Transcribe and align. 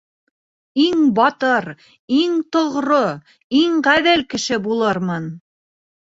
Иң 0.83 1.03
батыр, 1.19 1.67
иң 2.21 2.39
тоғро, 2.57 2.99
иң 3.61 3.77
ғәҙел 3.91 4.27
кеше 4.35 4.61
булырмын... 4.67 5.31